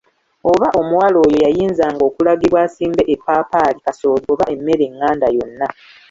Oba 0.51 0.67
omuwala 0.79 1.17
oyo 1.25 1.37
yayinzanga 1.45 2.03
okulagibwa 2.09 2.59
asimbe 2.67 3.01
eppaapaali, 3.13 3.79
kasooli, 3.85 4.25
oba 4.33 4.45
emmere 4.53 4.83
enganda 4.89 5.27
yonna. 5.37 5.67